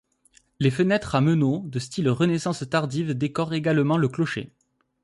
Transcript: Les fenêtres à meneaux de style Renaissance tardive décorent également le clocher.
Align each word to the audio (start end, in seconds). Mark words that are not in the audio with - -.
Les 0.59 0.71
fenêtres 0.71 1.13
à 1.13 1.21
meneaux 1.21 1.61
de 1.67 1.77
style 1.77 2.09
Renaissance 2.09 2.67
tardive 2.67 3.13
décorent 3.15 3.53
également 3.53 3.97
le 3.97 4.07
clocher. 4.07 4.51